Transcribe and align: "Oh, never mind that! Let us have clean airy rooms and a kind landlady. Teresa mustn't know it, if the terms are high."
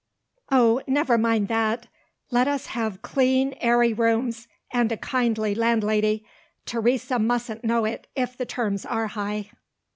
"Oh, 0.51 0.81
never 0.87 1.15
mind 1.15 1.47
that! 1.49 1.85
Let 2.31 2.47
us 2.47 2.65
have 2.73 3.03
clean 3.03 3.53
airy 3.61 3.93
rooms 3.93 4.47
and 4.73 4.91
a 4.91 4.97
kind 4.97 5.37
landlady. 5.37 6.25
Teresa 6.65 7.19
mustn't 7.19 7.63
know 7.63 7.85
it, 7.85 8.07
if 8.15 8.35
the 8.35 8.47
terms 8.47 8.83
are 8.83 9.05
high." 9.05 9.51